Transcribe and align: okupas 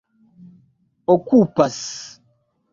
okupas 1.13 1.79